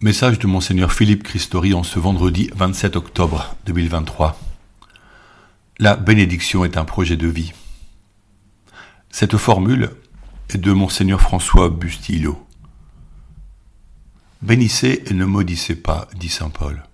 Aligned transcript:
Message 0.00 0.38
de 0.38 0.46
Monseigneur 0.46 0.92
Philippe 0.92 1.24
Christori 1.24 1.74
en 1.74 1.82
ce 1.82 1.98
vendredi 1.98 2.50
27 2.54 2.94
octobre 2.94 3.56
2023. 3.66 4.38
La 5.80 5.96
bénédiction 5.96 6.64
est 6.64 6.76
un 6.76 6.84
projet 6.84 7.16
de 7.16 7.26
vie. 7.26 7.52
Cette 9.10 9.36
formule 9.36 9.90
est 10.50 10.58
de 10.58 10.70
Monseigneur 10.70 11.20
François 11.20 11.68
Bustillo. 11.68 12.46
Bénissez 14.40 15.02
et 15.04 15.14
ne 15.14 15.24
maudissez 15.24 15.74
pas, 15.74 16.06
dit 16.14 16.28
Saint 16.28 16.50
Paul. 16.50 16.84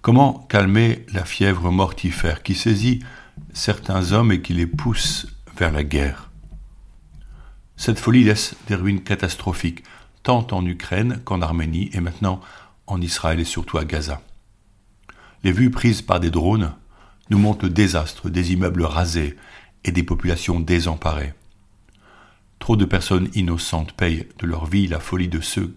Comment 0.00 0.46
calmer 0.48 1.04
la 1.12 1.26
fièvre 1.26 1.70
mortifère 1.70 2.42
qui 2.42 2.54
saisit 2.54 3.00
certains 3.52 4.12
hommes 4.12 4.32
et 4.32 4.40
qui 4.40 4.54
les 4.54 4.66
pousse 4.66 5.26
vers 5.54 5.70
la 5.70 5.84
guerre? 5.84 6.30
Cette 7.76 7.98
folie 7.98 8.24
laisse 8.24 8.54
des 8.68 8.74
ruines 8.74 9.02
catastrophiques 9.02 9.82
tant 10.22 10.46
en 10.52 10.64
Ukraine 10.64 11.20
qu'en 11.24 11.42
Arménie 11.42 11.90
et 11.92 12.00
maintenant 12.00 12.40
en 12.86 13.00
Israël 13.00 13.40
et 13.40 13.44
surtout 13.44 13.78
à 13.78 13.84
Gaza. 13.84 14.20
Les 15.44 15.52
vues 15.52 15.70
prises 15.70 16.02
par 16.02 16.20
des 16.20 16.30
drones 16.30 16.72
nous 17.30 17.38
montrent 17.38 17.64
le 17.64 17.70
désastre 17.70 18.28
des 18.28 18.52
immeubles 18.52 18.84
rasés 18.84 19.36
et 19.84 19.92
des 19.92 20.02
populations 20.02 20.60
désemparées. 20.60 21.34
Trop 22.58 22.76
de 22.76 22.84
personnes 22.84 23.28
innocentes 23.34 23.92
payent 23.92 24.28
de 24.38 24.46
leur 24.46 24.66
vie 24.66 24.86
la 24.86 25.00
folie 25.00 25.28
de 25.28 25.40
ceux 25.40 25.74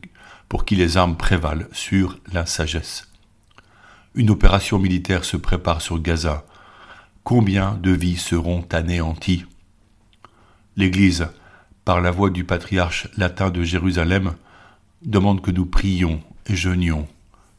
pour 0.49 0.65
qui 0.65 0.75
les 0.75 0.98
armes 0.98 1.17
prévalent 1.17 1.67
sur 1.71 2.20
la 2.31 2.45
sagesse. 2.45 3.07
Une 4.13 4.29
opération 4.29 4.77
militaire 4.77 5.25
se 5.25 5.37
prépare 5.37 5.81
sur 5.81 5.99
Gaza. 5.99 6.45
Combien 7.23 7.73
de 7.73 7.91
vies 7.91 8.17
seront 8.17 8.63
anéanties? 8.71 9.45
L'Église 10.77 11.27
par 11.85 12.02
la 12.02 12.12
voix 12.12 12.31
du 12.31 12.44
patriarche 12.44 13.07
latin 13.16 13.52
de 13.52 13.63
Jérusalem, 13.63 14.34
demande 15.03 15.41
que 15.41 15.52
nous 15.52 15.67
prions 15.67 16.20
et 16.48 16.55
jeûnions, 16.55 17.07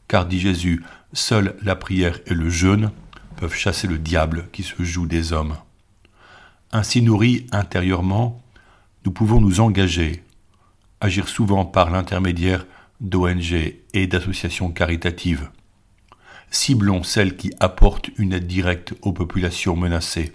car, 0.07 0.25
dit 0.25 0.39
Jésus, 0.39 0.83
seule 1.13 1.55
la 1.63 1.75
prière 1.75 2.19
et 2.27 2.33
le 2.33 2.49
jeûne 2.49 2.91
peuvent 3.37 3.55
chasser 3.55 3.87
le 3.87 3.97
diable 3.97 4.49
qui 4.51 4.63
se 4.63 4.83
joue 4.83 5.07
des 5.07 5.31
hommes. 5.31 5.55
Ainsi 6.71 7.01
nourris 7.01 7.47
intérieurement, 7.53 8.41
nous 9.05 9.11
pouvons 9.11 9.39
nous 9.39 9.61
engager, 9.61 10.23
agir 10.99 11.29
souvent 11.29 11.63
par 11.63 11.89
l'intermédiaire 11.89 12.65
d'ONG 12.99 13.75
et 13.93 14.07
d'associations 14.07 14.71
caritatives. 14.71 15.49
Ciblons 16.51 17.03
celles 17.03 17.37
qui 17.37 17.51
apportent 17.59 18.09
une 18.17 18.33
aide 18.33 18.47
directe 18.47 18.93
aux 19.01 19.13
populations 19.13 19.77
menacées, 19.77 20.33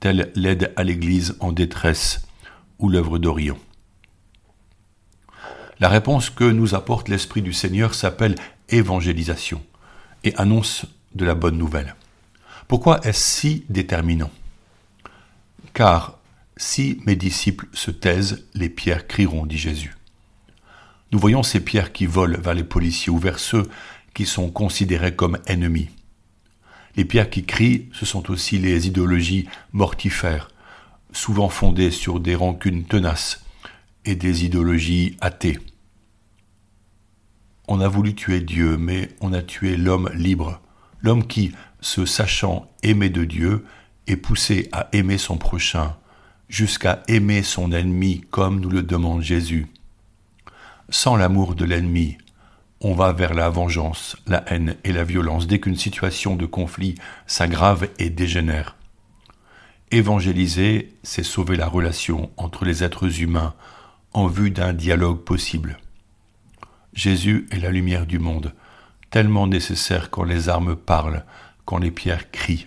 telle 0.00 0.32
l'aide 0.34 0.72
à 0.76 0.84
l'Église 0.84 1.36
en 1.40 1.52
détresse, 1.52 2.26
ou 2.78 2.88
l'œuvre 2.88 3.18
d'Orion. 3.18 3.58
La 5.80 5.88
réponse 5.88 6.30
que 6.30 6.44
nous 6.44 6.74
apporte 6.74 7.08
l'Esprit 7.08 7.42
du 7.42 7.52
Seigneur 7.52 7.94
s'appelle 7.94 8.36
évangélisation 8.68 9.62
et 10.22 10.34
annonce 10.36 10.86
de 11.14 11.24
la 11.24 11.34
bonne 11.34 11.58
nouvelle. 11.58 11.96
Pourquoi 12.68 13.00
est-ce 13.04 13.40
si 13.40 13.64
déterminant? 13.68 14.30
Car 15.72 16.18
si 16.56 17.00
mes 17.04 17.16
disciples 17.16 17.66
se 17.72 17.90
taisent, 17.90 18.46
les 18.54 18.68
pierres 18.68 19.06
crieront, 19.06 19.46
dit 19.46 19.58
Jésus. 19.58 19.94
Nous 21.10 21.18
voyons 21.18 21.42
ces 21.42 21.60
pierres 21.60 21.92
qui 21.92 22.06
volent 22.06 22.38
vers 22.40 22.54
les 22.54 22.64
policiers 22.64 23.12
ou 23.12 23.18
vers 23.18 23.38
ceux 23.38 23.68
qui 24.14 24.26
sont 24.26 24.50
considérés 24.50 25.14
comme 25.14 25.38
ennemis. 25.46 25.90
Les 26.96 27.04
pierres 27.04 27.30
qui 27.30 27.44
crient, 27.44 27.88
ce 27.92 28.06
sont 28.06 28.30
aussi 28.30 28.58
les 28.58 28.86
idéologies 28.86 29.48
mortifères, 29.72 30.48
souvent 31.14 31.48
fondées 31.48 31.90
sur 31.90 32.20
des 32.20 32.34
rancunes 32.34 32.84
tenaces 32.84 33.44
et 34.04 34.14
des 34.14 34.44
idéologies 34.44 35.16
athées. 35.20 35.58
On 37.66 37.80
a 37.80 37.88
voulu 37.88 38.14
tuer 38.14 38.40
Dieu, 38.40 38.76
mais 38.76 39.08
on 39.20 39.32
a 39.32 39.40
tué 39.40 39.76
l'homme 39.76 40.10
libre, 40.12 40.60
l'homme 41.00 41.26
qui, 41.26 41.52
se 41.80 42.04
sachant 42.04 42.70
aimé 42.82 43.08
de 43.08 43.24
Dieu, 43.24 43.64
est 44.06 44.16
poussé 44.16 44.68
à 44.72 44.88
aimer 44.92 45.16
son 45.16 45.38
prochain, 45.38 45.96
jusqu'à 46.48 47.02
aimer 47.08 47.42
son 47.42 47.72
ennemi 47.72 48.22
comme 48.30 48.60
nous 48.60 48.68
le 48.68 48.82
demande 48.82 49.22
Jésus. 49.22 49.66
Sans 50.90 51.16
l'amour 51.16 51.54
de 51.54 51.64
l'ennemi, 51.64 52.18
on 52.82 52.92
va 52.92 53.12
vers 53.14 53.32
la 53.32 53.48
vengeance, 53.48 54.16
la 54.26 54.44
haine 54.48 54.76
et 54.84 54.92
la 54.92 55.04
violence 55.04 55.46
dès 55.46 55.58
qu'une 55.58 55.76
situation 55.76 56.36
de 56.36 56.44
conflit 56.44 56.96
s'aggrave 57.26 57.88
et 57.98 58.10
dégénère. 58.10 58.76
Évangéliser, 59.94 60.92
c'est 61.04 61.22
sauver 61.22 61.54
la 61.54 61.68
relation 61.68 62.32
entre 62.36 62.64
les 62.64 62.82
êtres 62.82 63.20
humains 63.20 63.54
en 64.12 64.26
vue 64.26 64.50
d'un 64.50 64.72
dialogue 64.72 65.22
possible. 65.22 65.78
Jésus 66.94 67.46
est 67.52 67.60
la 67.60 67.70
lumière 67.70 68.04
du 68.04 68.18
monde, 68.18 68.54
tellement 69.10 69.46
nécessaire 69.46 70.10
quand 70.10 70.24
les 70.24 70.48
armes 70.48 70.74
parlent, 70.74 71.24
quand 71.64 71.78
les 71.78 71.92
pierres 71.92 72.32
crient. 72.32 72.66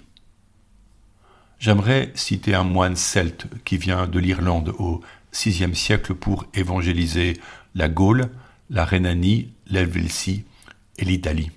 J'aimerais 1.59 2.13
citer 2.15 2.55
un 2.55 2.63
moine 2.63 2.95
celte 2.95 3.47
qui 3.65 3.75
vient 3.75 4.07
de 4.07 4.19
l'Irlande 4.19 4.73
au 4.79 5.01
VIe 5.33 5.75
siècle 5.75 6.13
pour 6.13 6.45
évangéliser 6.53 7.33
la 7.75 7.89
Gaule, 7.89 8.29
la 8.69 8.85
Rhénanie, 8.85 9.51
l'Helvétie 9.67 10.45
et 10.97 11.03
l'Italie. 11.03 11.51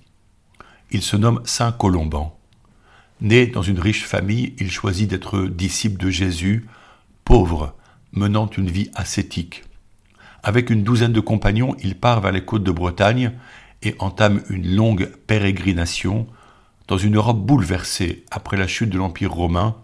Il 0.89 1.01
se 1.01 1.15
nomme 1.15 1.39
Saint 1.45 1.71
Colomban. 1.71 2.37
Né 3.21 3.45
dans 3.45 3.61
une 3.61 3.79
riche 3.79 4.05
famille, 4.05 4.55
il 4.57 4.71
choisit 4.71 5.07
d'être 5.07 5.45
disciple 5.45 6.03
de 6.03 6.09
Jésus, 6.09 6.65
pauvre, 7.23 7.75
menant 8.13 8.49
une 8.49 8.69
vie 8.69 8.89
ascétique. 8.95 9.63
Avec 10.41 10.71
une 10.71 10.83
douzaine 10.83 11.13
de 11.13 11.19
compagnons, 11.19 11.75
il 11.83 11.95
part 11.95 12.19
vers 12.21 12.31
les 12.31 12.43
côtes 12.43 12.63
de 12.63 12.71
Bretagne 12.71 13.33
et 13.83 13.93
entame 13.99 14.41
une 14.49 14.75
longue 14.75 15.11
pérégrination 15.27 16.25
dans 16.87 16.97
une 16.97 17.15
Europe 17.15 17.37
bouleversée 17.37 18.25
après 18.31 18.57
la 18.57 18.65
chute 18.65 18.89
de 18.89 18.97
l'Empire 18.97 19.31
romain 19.31 19.75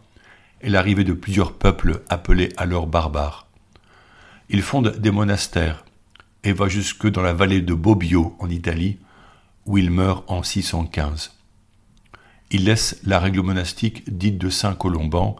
et 0.61 0.69
l'arrivée 0.69 1.03
de 1.03 1.13
plusieurs 1.13 1.53
peuples 1.53 2.01
appelés 2.09 2.49
alors 2.57 2.87
barbares. 2.87 3.45
Il 4.49 4.63
fonde 4.63 4.97
des 4.97 5.11
monastères 5.11 5.85
et 6.43 6.53
va 6.53 6.67
jusque 6.69 7.07
dans 7.07 7.21
la 7.21 7.33
vallée 7.33 7.61
de 7.61 7.75
Bobbio 7.75 8.35
en 8.39 8.49
Italie, 8.49 8.97
où 9.67 9.77
il 9.77 9.91
meurt 9.91 10.23
en 10.27 10.41
615 10.41 11.36
il 12.51 12.65
laisse 12.65 12.99
la 13.03 13.19
règle 13.19 13.41
monastique 13.41 14.03
dite 14.15 14.37
de 14.37 14.49
Saint 14.49 14.73
Colomban 14.73 15.35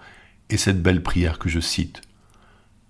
et 0.50 0.58
cette 0.58 0.82
belle 0.82 1.04
prière 1.04 1.40
que 1.40 1.50
je 1.50 1.60
cite. 1.60 2.02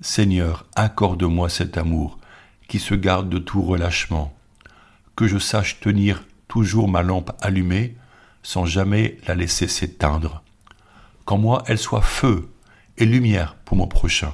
Seigneur, 0.01 0.65
accorde-moi 0.75 1.49
cet 1.49 1.77
amour 1.77 2.19
qui 2.67 2.79
se 2.79 2.93
garde 2.93 3.29
de 3.29 3.37
tout 3.37 3.61
relâchement, 3.61 4.35
que 5.15 5.27
je 5.27 5.37
sache 5.37 5.79
tenir 5.79 6.23
toujours 6.47 6.87
ma 6.87 7.01
lampe 7.01 7.31
allumée 7.41 7.95
sans 8.43 8.65
jamais 8.65 9.17
la 9.27 9.35
laisser 9.35 9.67
s'éteindre, 9.67 10.43
qu'en 11.25 11.37
moi 11.37 11.63
elle 11.67 11.79
soit 11.79 12.01
feu 12.01 12.49
et 12.97 13.05
lumière 13.05 13.55
pour 13.65 13.77
mon 13.77 13.87
prochain. 13.87 14.33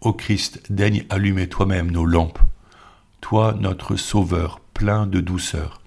Ô 0.00 0.12
Christ, 0.12 0.62
daigne 0.70 1.04
allumer 1.10 1.48
toi-même 1.48 1.90
nos 1.90 2.04
lampes, 2.04 2.40
toi 3.20 3.56
notre 3.58 3.96
Sauveur 3.96 4.60
plein 4.74 5.06
de 5.06 5.20
douceur 5.20 5.80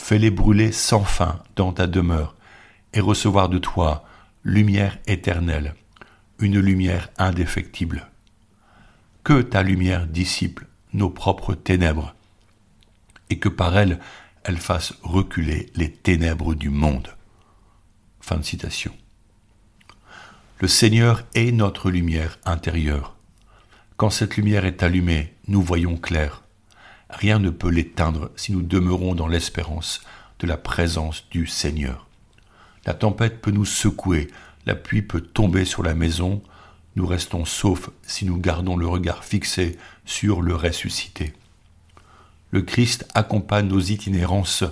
fais-les 0.00 0.30
brûler 0.30 0.72
sans 0.72 1.04
fin 1.04 1.40
dans 1.56 1.72
ta 1.72 1.86
demeure, 1.86 2.34
et 2.94 3.00
recevoir 3.00 3.48
de 3.48 3.58
toi 3.58 4.04
lumière 4.42 4.98
éternelle, 5.06 5.74
une 6.40 6.58
lumière 6.58 7.10
indéfectible. 7.18 8.08
Que 9.22 9.42
ta 9.42 9.62
lumière 9.62 10.06
dissipe 10.06 10.60
nos 10.94 11.10
propres 11.10 11.54
ténèbres, 11.54 12.14
et 13.28 13.38
que 13.38 13.48
par 13.48 13.76
elle, 13.76 14.00
elle 14.42 14.56
fasse 14.56 14.94
reculer 15.02 15.70
les 15.76 15.92
ténèbres 15.92 16.54
du 16.54 16.70
monde. 16.70 17.08
Fin 18.20 18.38
de 18.38 18.42
citation. 18.42 18.92
Le 20.58 20.66
Seigneur 20.66 21.24
est 21.34 21.52
notre 21.52 21.90
lumière 21.90 22.38
intérieure. 22.44 23.14
Quand 23.96 24.10
cette 24.10 24.36
lumière 24.36 24.64
est 24.64 24.82
allumée, 24.82 25.34
nous 25.46 25.62
voyons 25.62 25.96
clair. 25.96 26.42
Rien 27.12 27.38
ne 27.38 27.50
peut 27.50 27.70
l'éteindre 27.70 28.30
si 28.36 28.52
nous 28.52 28.62
demeurons 28.62 29.14
dans 29.14 29.28
l'espérance 29.28 30.00
de 30.38 30.46
la 30.46 30.56
présence 30.56 31.24
du 31.30 31.46
Seigneur. 31.46 32.06
La 32.86 32.94
tempête 32.94 33.40
peut 33.40 33.50
nous 33.50 33.64
secouer, 33.64 34.28
la 34.66 34.74
pluie 34.74 35.02
peut 35.02 35.20
tomber 35.20 35.64
sur 35.64 35.82
la 35.82 35.94
maison, 35.94 36.42
nous 36.96 37.06
restons 37.06 37.44
saufs 37.44 37.90
si 38.02 38.24
nous 38.24 38.38
gardons 38.38 38.76
le 38.76 38.86
regard 38.86 39.24
fixé 39.24 39.78
sur 40.04 40.40
le 40.42 40.54
ressuscité. 40.54 41.34
Le 42.50 42.62
Christ 42.62 43.06
accompagne 43.14 43.68
nos 43.68 43.80
itinérances 43.80 44.64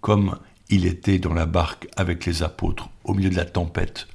comme 0.00 0.38
il 0.68 0.86
était 0.86 1.18
dans 1.18 1.34
la 1.34 1.46
barque 1.46 1.88
avec 1.96 2.24
les 2.24 2.42
apôtres 2.42 2.88
au 3.04 3.14
milieu 3.14 3.30
de 3.30 3.36
la 3.36 3.44
tempête, 3.44 4.06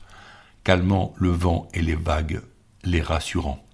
calmant 0.64 1.14
le 1.18 1.30
vent 1.30 1.68
et 1.74 1.82
les 1.82 1.96
vagues, 1.96 2.42
les 2.84 3.02
rassurant. 3.02 3.65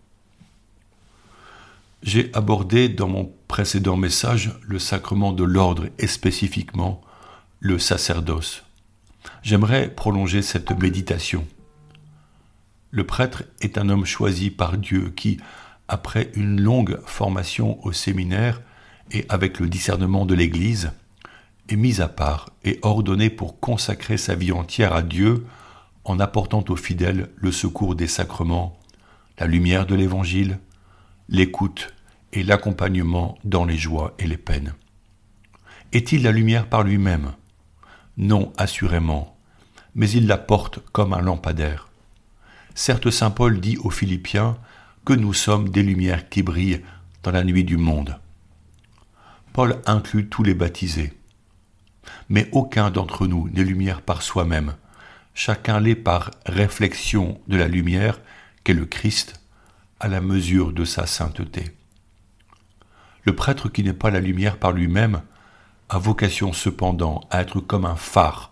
J'ai 2.03 2.31
abordé 2.33 2.89
dans 2.89 3.07
mon 3.07 3.31
précédent 3.47 3.95
message 3.95 4.51
le 4.63 4.79
sacrement 4.79 5.33
de 5.33 5.43
l'ordre 5.43 5.85
et 5.99 6.07
spécifiquement 6.07 7.01
le 7.59 7.77
sacerdoce. 7.77 8.63
J'aimerais 9.43 9.87
prolonger 9.87 10.41
cette 10.41 10.71
méditation. 10.71 11.45
Le 12.89 13.05
prêtre 13.05 13.43
est 13.61 13.77
un 13.77 13.87
homme 13.87 14.05
choisi 14.05 14.49
par 14.49 14.79
Dieu 14.79 15.13
qui, 15.15 15.39
après 15.87 16.31
une 16.33 16.59
longue 16.59 16.99
formation 17.05 17.77
au 17.85 17.91
séminaire 17.91 18.61
et 19.11 19.25
avec 19.29 19.59
le 19.59 19.69
discernement 19.69 20.25
de 20.25 20.33
l'Église, 20.33 20.91
est 21.69 21.75
mis 21.75 22.01
à 22.01 22.07
part 22.07 22.49
et 22.65 22.79
ordonné 22.81 23.29
pour 23.29 23.59
consacrer 23.59 24.17
sa 24.17 24.33
vie 24.33 24.51
entière 24.51 24.93
à 24.93 25.03
Dieu 25.03 25.45
en 26.03 26.19
apportant 26.19 26.65
aux 26.67 26.75
fidèles 26.75 27.29
le 27.35 27.51
secours 27.51 27.93
des 27.93 28.07
sacrements, 28.07 28.79
la 29.37 29.45
lumière 29.45 29.85
de 29.85 29.93
l'Évangile, 29.93 30.57
l'écoute 31.31 31.93
et 32.33 32.43
l'accompagnement 32.43 33.37
dans 33.45 33.63
les 33.63 33.77
joies 33.77 34.13
et 34.19 34.27
les 34.27 34.37
peines. 34.37 34.73
Est-il 35.93 36.23
la 36.23 36.33
lumière 36.33 36.67
par 36.67 36.83
lui-même? 36.83 37.31
Non, 38.17 38.51
assurément, 38.57 39.37
mais 39.95 40.09
il 40.09 40.27
la 40.27 40.37
porte 40.37 40.79
comme 40.91 41.13
un 41.13 41.21
lampadaire. 41.21 41.87
Certes, 42.75 43.09
Saint 43.09 43.31
Paul 43.31 43.61
dit 43.61 43.77
aux 43.77 43.89
Philippiens 43.89 44.57
que 45.05 45.13
nous 45.13 45.33
sommes 45.33 45.69
des 45.69 45.83
lumières 45.83 46.27
qui 46.27 46.43
brillent 46.43 46.81
dans 47.23 47.31
la 47.31 47.45
nuit 47.45 47.63
du 47.63 47.77
monde. 47.77 48.19
Paul 49.53 49.81
inclut 49.85 50.27
tous 50.27 50.43
les 50.43 50.53
baptisés. 50.53 51.13
Mais 52.27 52.49
aucun 52.51 52.91
d'entre 52.91 53.25
nous 53.25 53.49
n'est 53.53 53.63
lumière 53.63 54.01
par 54.01 54.21
soi-même. 54.21 54.75
Chacun 55.33 55.79
l'est 55.79 55.95
par 55.95 56.31
réflexion 56.45 57.39
de 57.47 57.55
la 57.55 57.69
lumière 57.69 58.19
qu'est 58.65 58.73
le 58.73 58.85
Christ 58.85 59.40
à 60.01 60.07
la 60.07 60.19
mesure 60.19 60.73
de 60.73 60.83
sa 60.83 61.05
sainteté. 61.05 61.77
Le 63.23 63.35
prêtre 63.35 63.69
qui 63.69 63.83
n'est 63.83 63.93
pas 63.93 64.09
la 64.09 64.19
lumière 64.19 64.57
par 64.57 64.71
lui-même 64.71 65.21
a 65.89 65.99
vocation 65.99 66.53
cependant 66.53 67.21
à 67.29 67.41
être 67.41 67.59
comme 67.59 67.85
un 67.85 67.95
phare 67.95 68.51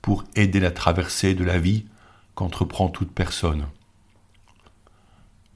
pour 0.00 0.22
aider 0.36 0.60
la 0.60 0.70
traversée 0.70 1.34
de 1.34 1.42
la 1.42 1.58
vie 1.58 1.86
qu'entreprend 2.36 2.88
toute 2.88 3.10
personne. 3.10 3.66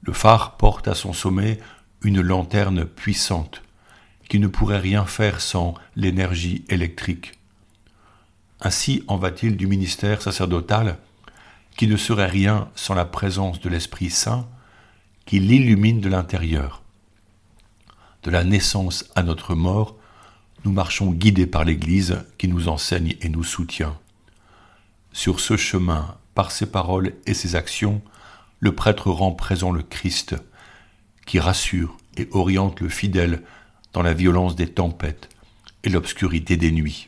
Le 0.01 0.11
phare 0.11 0.57
porte 0.57 0.89
à 0.89 0.93
son 0.93 1.13
sommet 1.13 1.61
une 2.01 2.19
lanterne 2.19 2.83
puissante 2.83 3.63
qui 4.27 4.39
ne 4.39 4.47
pourrait 4.47 4.79
rien 4.79 5.05
faire 5.05 5.39
sans 5.39 5.73
l'énergie 5.95 6.65
électrique. 6.67 7.39
Ainsi 8.59 9.03
en 9.07 9.15
va-t-il 9.15 9.55
du 9.55 9.67
ministère 9.67 10.21
sacerdotal 10.21 10.97
qui 11.77 11.87
ne 11.87 11.95
serait 11.95 12.27
rien 12.27 12.67
sans 12.75 12.93
la 12.93 13.05
présence 13.05 13.61
de 13.61 13.69
l'Esprit 13.69 14.09
Saint 14.09 14.45
qui 15.29 15.39
l'illumine 15.39 16.01
de 16.01 16.09
l'intérieur. 16.09 16.81
De 18.23 18.31
la 18.31 18.43
naissance 18.43 19.05
à 19.13 19.21
notre 19.21 19.53
mort, 19.53 19.95
nous 20.65 20.71
marchons 20.71 21.11
guidés 21.11 21.45
par 21.45 21.65
l'Église 21.65 22.23
qui 22.39 22.47
nous 22.47 22.67
enseigne 22.67 23.15
et 23.21 23.29
nous 23.29 23.43
soutient. 23.43 23.95
Sur 25.13 25.39
ce 25.39 25.55
chemin, 25.55 26.17
par 26.33 26.49
ses 26.49 26.65
paroles 26.65 27.13
et 27.27 27.35
ses 27.35 27.55
actions, 27.55 28.01
le 28.59 28.73
prêtre 28.73 29.11
rend 29.11 29.31
présent 29.31 29.71
le 29.71 29.83
Christ, 29.83 30.35
qui 31.27 31.37
rassure 31.37 31.95
et 32.17 32.27
oriente 32.31 32.79
le 32.81 32.89
fidèle 32.89 33.43
dans 33.93 34.01
la 34.01 34.15
violence 34.15 34.55
des 34.55 34.71
tempêtes 34.71 35.29
et 35.83 35.89
l'obscurité 35.89 36.57
des 36.57 36.71
nuits. 36.71 37.07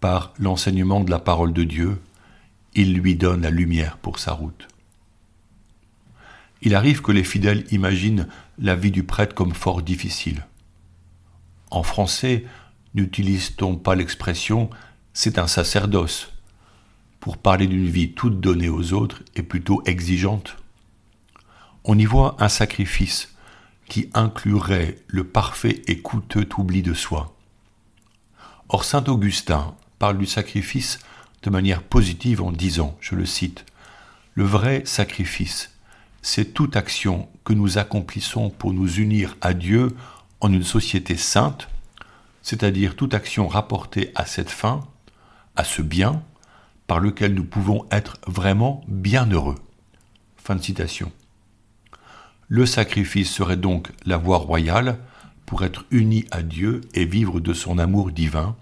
Par 0.00 0.32
l'enseignement 0.38 1.04
de 1.04 1.10
la 1.10 1.18
parole 1.18 1.52
de 1.52 1.64
Dieu, 1.64 2.00
il 2.72 2.94
lui 2.94 3.14
donne 3.14 3.42
la 3.42 3.50
lumière 3.50 3.98
pour 3.98 4.18
sa 4.18 4.32
route. 4.32 4.68
Il 6.64 6.74
arrive 6.74 7.02
que 7.02 7.12
les 7.12 7.24
fidèles 7.24 7.66
imaginent 7.70 8.26
la 8.58 8.74
vie 8.74 8.90
du 8.90 9.04
prêtre 9.04 9.34
comme 9.34 9.52
fort 9.52 9.82
difficile. 9.82 10.46
En 11.70 11.82
français, 11.82 12.46
n'utilise-t-on 12.94 13.76
pas 13.76 13.94
l'expression 13.94 14.70
c'est 15.12 15.38
un 15.38 15.46
sacerdoce 15.46 16.32
pour 17.20 17.36
parler 17.36 17.66
d'une 17.66 17.88
vie 17.88 18.12
toute 18.12 18.40
donnée 18.40 18.70
aux 18.70 18.94
autres 18.94 19.22
et 19.36 19.42
plutôt 19.42 19.82
exigeante? 19.84 20.56
On 21.84 21.98
y 21.98 22.06
voit 22.06 22.34
un 22.38 22.48
sacrifice 22.48 23.34
qui 23.86 24.08
inclurait 24.14 24.96
le 25.06 25.24
parfait 25.24 25.82
et 25.86 26.00
coûteux 26.00 26.48
oubli 26.56 26.80
de 26.80 26.94
soi. 26.94 27.36
Or 28.70 28.84
saint 28.84 29.04
Augustin 29.04 29.74
parle 29.98 30.16
du 30.16 30.26
sacrifice 30.26 30.98
de 31.42 31.50
manière 31.50 31.82
positive 31.82 32.40
en 32.40 32.52
disant, 32.52 32.96
je 33.00 33.14
le 33.14 33.26
cite, 33.26 33.66
Le 34.32 34.44
vrai 34.44 34.82
sacrifice, 34.86 35.73
c'est 36.24 36.54
toute 36.54 36.74
action 36.74 37.28
que 37.44 37.52
nous 37.52 37.76
accomplissons 37.76 38.48
pour 38.48 38.72
nous 38.72 38.94
unir 38.94 39.36
à 39.42 39.52
Dieu 39.52 39.94
en 40.40 40.50
une 40.50 40.62
société 40.62 41.16
sainte, 41.16 41.68
c'est-à-dire 42.40 42.96
toute 42.96 43.12
action 43.12 43.46
rapportée 43.46 44.10
à 44.14 44.24
cette 44.24 44.48
fin, 44.48 44.80
à 45.54 45.64
ce 45.64 45.82
bien, 45.82 46.22
par 46.86 46.98
lequel 46.98 47.34
nous 47.34 47.44
pouvons 47.44 47.84
être 47.90 48.16
vraiment 48.26 48.82
bienheureux. 48.88 49.56
Fin 50.38 50.56
de 50.56 50.62
citation. 50.62 51.12
Le 52.48 52.64
sacrifice 52.64 53.30
serait 53.30 53.58
donc 53.58 53.92
la 54.06 54.16
voie 54.16 54.38
royale 54.38 54.98
pour 55.44 55.62
être 55.62 55.84
uni 55.90 56.24
à 56.30 56.42
Dieu 56.42 56.80
et 56.94 57.04
vivre 57.04 57.38
de 57.38 57.52
son 57.52 57.78
amour 57.78 58.10
divin, 58.10 58.56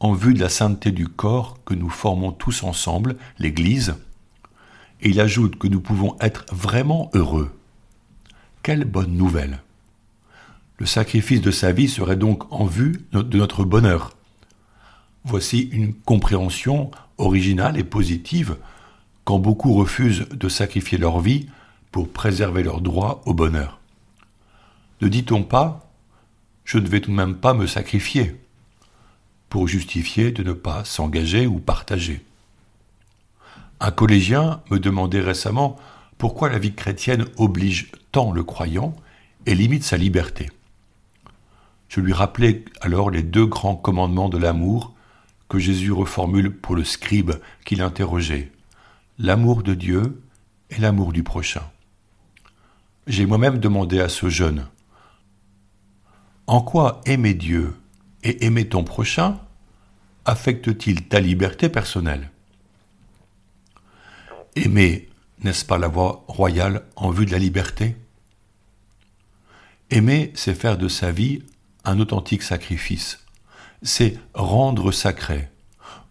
en 0.00 0.14
vue 0.14 0.32
de 0.32 0.40
la 0.40 0.48
sainteté 0.48 0.92
du 0.92 1.08
corps 1.08 1.58
que 1.66 1.74
nous 1.74 1.90
formons 1.90 2.32
tous 2.32 2.62
ensemble, 2.62 3.16
l'Église, 3.38 3.96
et 5.02 5.10
il 5.10 5.20
ajoute 5.20 5.58
que 5.58 5.68
nous 5.68 5.80
pouvons 5.80 6.16
être 6.20 6.44
vraiment 6.52 7.10
heureux. 7.14 7.50
Quelle 8.62 8.84
bonne 8.84 9.16
nouvelle 9.16 9.60
Le 10.78 10.86
sacrifice 10.86 11.40
de 11.40 11.50
sa 11.50 11.72
vie 11.72 11.88
serait 11.88 12.16
donc 12.16 12.52
en 12.52 12.64
vue 12.64 13.06
de 13.12 13.36
notre 13.36 13.64
bonheur. 13.64 14.16
Voici 15.24 15.68
une 15.72 15.94
compréhension 15.94 16.90
originale 17.18 17.78
et 17.78 17.84
positive 17.84 18.56
quand 19.24 19.38
beaucoup 19.38 19.74
refusent 19.74 20.28
de 20.28 20.48
sacrifier 20.48 20.98
leur 20.98 21.20
vie 21.20 21.48
pour 21.92 22.08
préserver 22.08 22.62
leur 22.62 22.80
droit 22.80 23.22
au 23.26 23.34
bonheur. 23.34 23.80
Ne 25.00 25.08
dit-on 25.08 25.42
pas 25.42 25.86
je 26.70 26.78
ne 26.78 26.86
vais 26.86 27.00
tout 27.00 27.10
de 27.10 27.16
même 27.16 27.34
pas 27.34 27.52
me 27.52 27.66
sacrifier 27.66 28.36
pour 29.48 29.66
justifier 29.66 30.30
de 30.30 30.44
ne 30.44 30.52
pas 30.52 30.84
s'engager 30.84 31.48
ou 31.48 31.58
partager. 31.58 32.24
Un 33.80 33.90
collégien 33.90 34.62
me 34.70 34.78
demandait 34.78 35.20
récemment 35.20 35.76
pourquoi 36.18 36.50
la 36.50 36.58
vie 36.58 36.74
chrétienne 36.74 37.24
oblige 37.38 37.90
tant 38.12 38.30
le 38.30 38.44
croyant 38.44 38.94
et 39.46 39.54
limite 39.54 39.84
sa 39.84 39.96
liberté. 39.96 40.50
Je 41.88 42.00
lui 42.00 42.12
rappelais 42.12 42.64
alors 42.82 43.10
les 43.10 43.22
deux 43.22 43.46
grands 43.46 43.76
commandements 43.76 44.28
de 44.28 44.36
l'amour 44.36 44.94
que 45.48 45.58
Jésus 45.58 45.92
reformule 45.92 46.54
pour 46.54 46.76
le 46.76 46.84
scribe 46.84 47.32
qui 47.64 47.74
l'interrogeait, 47.74 48.52
l'amour 49.18 49.62
de 49.62 49.74
Dieu 49.74 50.22
et 50.68 50.78
l'amour 50.78 51.12
du 51.12 51.22
prochain. 51.22 51.62
J'ai 53.06 53.24
moi-même 53.24 53.58
demandé 53.58 53.98
à 53.98 54.08
ce 54.08 54.28
jeune, 54.28 54.66
En 56.46 56.60
quoi 56.60 57.00
aimer 57.06 57.34
Dieu 57.34 57.74
et 58.22 58.44
aimer 58.44 58.68
ton 58.68 58.84
prochain 58.84 59.38
affecte-t-il 60.26 61.08
ta 61.08 61.18
liberté 61.18 61.70
personnelle? 61.70 62.30
Aimer, 64.62 65.08
n'est-ce 65.42 65.64
pas 65.64 65.78
la 65.78 65.88
voie 65.88 66.22
royale 66.28 66.84
en 66.94 67.08
vue 67.08 67.24
de 67.24 67.30
la 67.30 67.38
liberté? 67.38 67.96
Aimer, 69.88 70.32
c'est 70.34 70.54
faire 70.54 70.76
de 70.76 70.86
sa 70.86 71.12
vie 71.12 71.42
un 71.84 71.98
authentique 71.98 72.42
sacrifice. 72.42 73.20
C'est 73.82 74.18
rendre 74.34 74.92
sacré, 74.92 75.48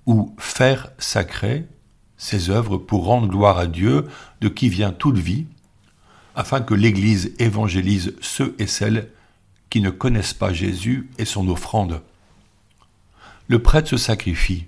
ou 0.07 0.35
faire 0.39 0.89
sacré 0.97 1.67
ses 2.17 2.49
œuvres 2.49 2.79
pour 2.79 3.05
rendre 3.05 3.27
gloire 3.27 3.59
à 3.59 3.67
Dieu 3.67 4.07
de 4.41 4.49
qui 4.49 4.67
vient 4.67 4.93
toute 4.93 5.19
vie, 5.19 5.45
afin 6.33 6.59
que 6.59 6.73
l'Église 6.73 7.35
évangélise 7.37 8.15
ceux 8.19 8.55
et 8.57 8.65
celles 8.65 9.11
qui 9.69 9.79
ne 9.79 9.91
connaissent 9.91 10.33
pas 10.33 10.53
Jésus 10.53 11.07
et 11.19 11.25
son 11.25 11.47
offrande. 11.49 12.01
Le 13.47 13.61
prêtre 13.61 13.89
se 13.89 13.97
sacrifie. 13.97 14.65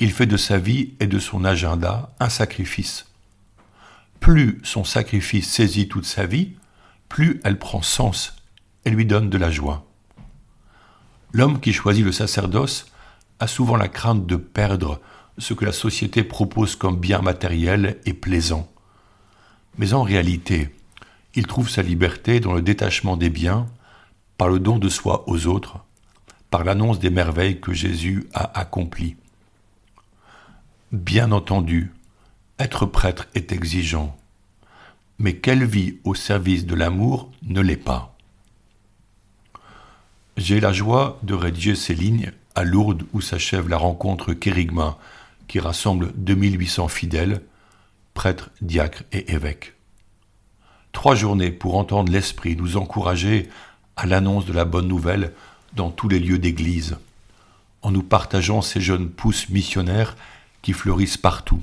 Il 0.00 0.12
fait 0.12 0.26
de 0.26 0.36
sa 0.36 0.58
vie 0.58 0.94
et 1.00 1.06
de 1.06 1.18
son 1.18 1.44
agenda 1.44 2.14
un 2.20 2.28
sacrifice. 2.28 3.06
Plus 4.20 4.60
son 4.62 4.84
sacrifice 4.84 5.50
saisit 5.50 5.88
toute 5.88 6.04
sa 6.04 6.24
vie, 6.24 6.52
plus 7.08 7.40
elle 7.44 7.58
prend 7.58 7.82
sens 7.82 8.36
et 8.84 8.90
lui 8.90 9.06
donne 9.06 9.28
de 9.28 9.38
la 9.38 9.50
joie. 9.50 9.86
L'homme 11.32 11.60
qui 11.60 11.72
choisit 11.72 12.04
le 12.04 12.12
sacerdoce 12.12 12.86
a 13.40 13.46
souvent 13.46 13.76
la 13.76 13.88
crainte 13.88 14.26
de 14.26 14.36
perdre 14.36 15.00
ce 15.36 15.54
que 15.54 15.64
la 15.64 15.72
société 15.72 16.22
propose 16.22 16.76
comme 16.76 16.98
bien 16.98 17.20
matériel 17.20 17.98
et 18.06 18.14
plaisant. 18.14 18.68
Mais 19.78 19.92
en 19.94 20.02
réalité, 20.02 20.74
il 21.34 21.46
trouve 21.46 21.68
sa 21.68 21.82
liberté 21.82 22.40
dans 22.40 22.52
le 22.52 22.62
détachement 22.62 23.16
des 23.16 23.30
biens, 23.30 23.66
par 24.36 24.48
le 24.48 24.60
don 24.60 24.78
de 24.78 24.88
soi 24.88 25.24
aux 25.28 25.46
autres, 25.46 25.78
par 26.50 26.64
l'annonce 26.64 26.98
des 26.98 27.10
merveilles 27.10 27.60
que 27.60 27.72
Jésus 27.72 28.28
a 28.32 28.58
accomplies. 28.58 29.16
Bien 30.90 31.32
entendu, 31.32 31.92
être 32.58 32.86
prêtre 32.86 33.28
est 33.34 33.52
exigeant, 33.52 34.16
mais 35.18 35.36
quelle 35.36 35.66
vie 35.66 35.98
au 36.04 36.14
service 36.14 36.64
de 36.64 36.74
l'amour 36.74 37.30
ne 37.42 37.60
l'est 37.60 37.76
pas 37.76 38.16
J'ai 40.38 40.60
la 40.60 40.72
joie 40.72 41.18
de 41.22 41.34
rédiger 41.34 41.74
ces 41.74 41.94
lignes 41.94 42.32
à 42.54 42.64
Lourdes 42.64 43.02
où 43.12 43.20
s'achève 43.20 43.68
la 43.68 43.76
rencontre 43.76 44.32
Kérigma 44.32 44.96
qui 45.46 45.60
rassemble 45.60 46.10
2800 46.16 46.88
fidèles, 46.88 47.42
prêtres, 48.14 48.48
diacres 48.62 49.02
et 49.12 49.30
évêques. 49.34 49.74
Trois 50.92 51.14
journées 51.14 51.50
pour 51.50 51.76
entendre 51.76 52.10
l'Esprit 52.10 52.56
nous 52.56 52.78
encourager 52.78 53.50
à 53.96 54.06
l'annonce 54.06 54.46
de 54.46 54.54
la 54.54 54.64
bonne 54.64 54.88
nouvelle 54.88 55.34
dans 55.74 55.90
tous 55.90 56.08
les 56.08 56.18
lieux 56.18 56.38
d'église, 56.38 56.96
en 57.82 57.90
nous 57.90 58.02
partageant 58.02 58.62
ces 58.62 58.80
jeunes 58.80 59.10
pousses 59.10 59.50
missionnaires 59.50 60.16
qui 60.62 60.72
fleurissent 60.72 61.16
partout. 61.16 61.62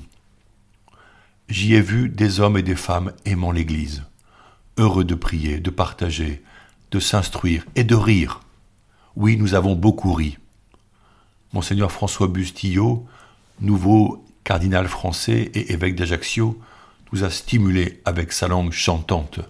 J'y 1.48 1.74
ai 1.74 1.80
vu 1.80 2.08
des 2.08 2.40
hommes 2.40 2.58
et 2.58 2.62
des 2.62 2.76
femmes 2.76 3.12
aimant 3.24 3.52
l'Église, 3.52 4.02
heureux 4.78 5.04
de 5.04 5.14
prier, 5.14 5.60
de 5.60 5.70
partager, 5.70 6.42
de 6.90 7.00
s'instruire 7.00 7.64
et 7.76 7.84
de 7.84 7.94
rire. 7.94 8.40
Oui, 9.14 9.36
nous 9.36 9.54
avons 9.54 9.76
beaucoup 9.76 10.12
ri. 10.12 10.38
Monseigneur 11.52 11.92
François 11.92 12.28
Bustillo, 12.28 13.06
nouveau 13.60 14.24
cardinal 14.44 14.88
français 14.88 15.50
et 15.54 15.72
évêque 15.72 15.94
d'Ajaccio, 15.94 16.60
nous 17.12 17.24
a 17.24 17.30
stimulés 17.30 18.00
avec 18.04 18.32
sa 18.32 18.48
langue 18.48 18.72
chantante. 18.72 19.40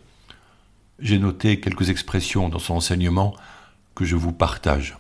J'ai 0.98 1.18
noté 1.18 1.60
quelques 1.60 1.90
expressions 1.90 2.48
dans 2.48 2.58
son 2.58 2.74
enseignement 2.74 3.34
que 3.94 4.04
je 4.04 4.16
vous 4.16 4.32
partage. 4.32 4.96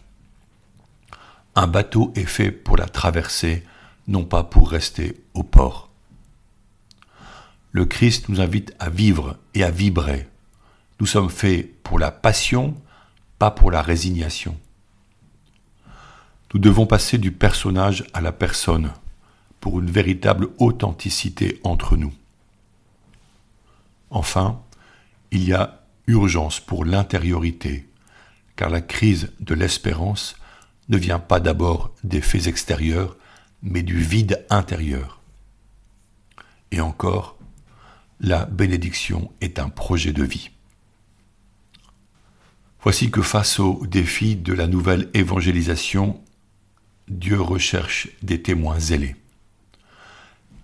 Un 1.54 1.66
bateau 1.66 2.12
est 2.16 2.26
fait 2.26 2.50
pour 2.50 2.76
la 2.76 2.86
traverser, 2.86 3.64
non 4.08 4.24
pas 4.24 4.44
pour 4.44 4.70
rester 4.70 5.20
au 5.34 5.42
port. 5.42 5.90
Le 7.72 7.84
Christ 7.84 8.28
nous 8.28 8.40
invite 8.40 8.74
à 8.78 8.88
vivre 8.88 9.36
et 9.54 9.62
à 9.62 9.70
vibrer. 9.70 10.28
Nous 11.00 11.06
sommes 11.06 11.30
faits 11.30 11.82
pour 11.82 11.98
la 11.98 12.10
passion, 12.10 12.74
pas 13.38 13.50
pour 13.50 13.70
la 13.70 13.82
résignation. 13.82 14.56
Nous 16.54 16.60
devons 16.60 16.86
passer 16.86 17.18
du 17.18 17.32
personnage 17.32 18.04
à 18.14 18.20
la 18.20 18.32
personne 18.32 18.92
pour 19.60 19.80
une 19.80 19.90
véritable 19.90 20.48
authenticité 20.58 21.60
entre 21.64 21.96
nous. 21.96 22.14
Enfin, 24.10 24.60
il 25.30 25.44
y 25.44 25.52
a 25.52 25.82
urgence 26.06 26.60
pour 26.60 26.84
l'intériorité, 26.84 27.88
car 28.54 28.70
la 28.70 28.80
crise 28.80 29.32
de 29.40 29.54
l'espérance 29.54 30.36
ne 30.88 30.96
vient 30.96 31.18
pas 31.18 31.40
d'abord 31.40 31.90
des 32.04 32.20
faits 32.20 32.46
extérieurs, 32.46 33.16
mais 33.62 33.82
du 33.82 33.98
vide 33.98 34.44
intérieur. 34.50 35.20
Et 36.70 36.80
encore, 36.80 37.36
la 38.20 38.46
bénédiction 38.46 39.30
est 39.40 39.58
un 39.58 39.68
projet 39.68 40.12
de 40.12 40.24
vie. 40.24 40.50
Voici 42.82 43.10
que 43.10 43.22
face 43.22 43.58
au 43.58 43.84
défi 43.86 44.36
de 44.36 44.52
la 44.52 44.66
nouvelle 44.66 45.10
évangélisation, 45.12 46.22
Dieu 47.08 47.40
recherche 47.40 48.08
des 48.22 48.42
témoins 48.42 48.78
zélés. 48.78 49.16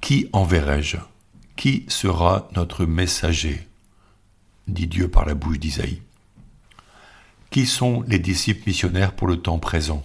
Qui 0.00 0.28
enverrai-je? 0.32 0.98
Qui 1.56 1.84
sera 1.88 2.48
notre 2.56 2.86
messager? 2.86 3.68
dit 4.68 4.86
Dieu 4.86 5.08
par 5.08 5.24
la 5.26 5.34
bouche 5.34 5.58
d'Isaïe. 5.58 6.02
Qui 7.50 7.66
sont 7.66 8.02
les 8.08 8.18
disciples 8.18 8.62
missionnaires 8.66 9.14
pour 9.14 9.28
le 9.28 9.36
temps 9.36 9.58
présent? 9.58 10.04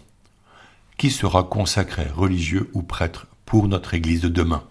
Qui 0.97 1.11
sera 1.11 1.43
consacré, 1.43 2.07
religieux 2.07 2.71
ou 2.73 2.81
prêtre, 2.81 3.27
pour 3.45 3.67
notre 3.67 3.93
Église 3.93 4.21
de 4.21 4.29
demain? 4.29 4.63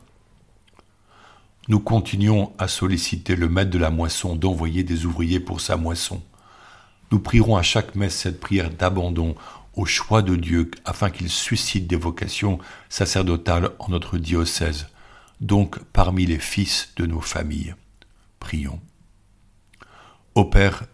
Nous 1.69 1.79
continuons 1.79 2.53
à 2.59 2.67
solliciter 2.67 3.37
le 3.37 3.49
maître 3.49 3.71
de 3.71 3.79
la 3.79 3.91
moisson 3.91 4.35
d'envoyer 4.35 4.83
des 4.83 5.07
ouvriers 5.07 5.39
pour 5.39 5.61
sa 5.61 5.77
moisson. 5.77 6.21
Nous 7.13 7.21
prierons 7.21 7.57
à 7.57 7.63
chaque 7.63 7.95
messe 7.95 8.17
cette 8.17 8.41
prière 8.41 8.71
d'abandon 8.71 9.37
au 9.75 9.85
choix 9.85 10.21
de 10.21 10.35
Dieu 10.35 10.73
afin 10.85 11.11
qu'il 11.11 11.29
suscite 11.29 11.87
des 11.87 11.95
vocations 11.95 12.59
sacerdotales 12.89 13.71
en 13.79 13.91
notre 13.91 14.19
diocèse, 14.19 14.89
donc 15.41 15.79
parmi 15.93 16.27
les 16.27 16.41
fils 16.41 16.93
de 16.97 17.07
nos 17.07 17.21
familles. 17.21 17.77
Prions. 18.41 18.81
Ô 20.35 20.45
Père, 20.45 20.87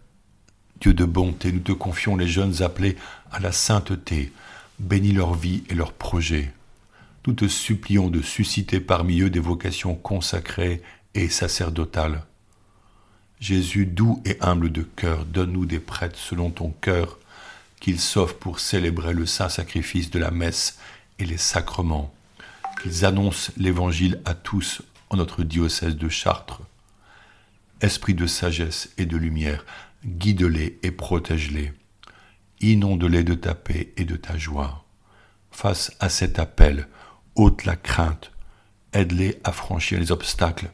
Dieu 0.78 0.92
de 0.92 1.06
bonté, 1.06 1.52
nous 1.52 1.60
te 1.60 1.72
confions 1.72 2.16
les 2.16 2.28
jeunes 2.28 2.62
appelés 2.62 2.96
à 3.30 3.40
la 3.40 3.52
sainteté. 3.52 4.30
Bénis 4.78 5.12
leur 5.12 5.34
vie 5.34 5.62
et 5.68 5.74
leurs 5.74 5.92
projets. 5.92 6.52
Nous 7.26 7.34
te 7.34 7.46
supplions 7.46 8.08
de 8.08 8.20
susciter 8.20 8.80
parmi 8.80 9.20
eux 9.20 9.30
des 9.30 9.38
vocations 9.38 9.94
consacrées 9.94 10.82
et 11.14 11.28
sacerdotales. 11.28 12.24
Jésus, 13.38 13.86
doux 13.86 14.22
et 14.24 14.38
humble 14.40 14.70
de 14.70 14.82
cœur, 14.82 15.24
donne-nous 15.24 15.66
des 15.66 15.80
prêtres 15.80 16.18
selon 16.18 16.50
ton 16.50 16.70
cœur, 16.80 17.18
qu'ils 17.80 18.00
s'offrent 18.00 18.38
pour 18.38 18.60
célébrer 18.60 19.12
le 19.12 19.26
saint 19.26 19.48
sacrifice 19.48 20.10
de 20.10 20.18
la 20.18 20.30
messe 20.30 20.78
et 21.18 21.24
les 21.24 21.38
sacrements, 21.38 22.14
qu'ils 22.80 23.04
annoncent 23.04 23.52
l'Évangile 23.56 24.20
à 24.24 24.34
tous 24.34 24.82
en 25.10 25.16
notre 25.16 25.42
diocèse 25.42 25.96
de 25.96 26.08
Chartres. 26.08 26.62
Esprit 27.80 28.14
de 28.14 28.26
sagesse 28.26 28.90
et 28.96 29.06
de 29.06 29.16
lumière, 29.16 29.64
guide-les 30.06 30.78
et 30.82 30.92
protège-les. 30.92 31.72
Inonde-les 32.62 33.24
de 33.24 33.34
ta 33.34 33.54
paix 33.54 33.92
et 33.96 34.04
de 34.04 34.16
ta 34.16 34.38
joie. 34.38 34.84
Face 35.50 35.92
à 36.00 36.08
cet 36.08 36.38
appel, 36.38 36.88
ôte 37.34 37.64
la 37.64 37.76
crainte, 37.76 38.30
aide-les 38.92 39.40
à 39.44 39.52
franchir 39.52 39.98
les 39.98 40.12
obstacles 40.12 40.70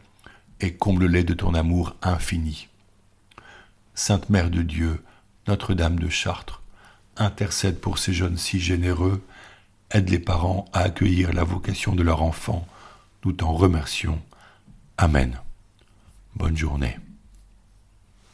et 0.61 0.75
comble-les 0.75 1.25
de 1.25 1.35
ton 1.35 1.55
amour 1.55 1.97
infini. 2.03 2.69
Sainte 3.95 4.29
Mère 4.29 4.51
de 4.51 4.63
Dieu, 4.63 5.03
Notre-Dame 5.47 5.99
de 5.99 6.09
Chartres, 6.09 6.63
intercède 7.17 7.81
pour 7.81 7.99
ces 7.99 8.13
jeunes 8.13 8.37
si 8.37 8.61
généreux, 8.61 9.25
aide 9.91 10.11
les 10.11 10.19
parents 10.19 10.67
à 10.73 10.81
accueillir 10.81 11.33
la 11.33 11.45
vocation 11.45 11.95
de 11.95 12.03
leur 12.03 12.23
enfant. 12.23 12.67
Nous 13.25 13.33
t'en 13.33 13.53
remercions. 13.53 14.21
Amen. 14.99 15.41
Bonne 16.37 16.57
journée. 16.57 16.97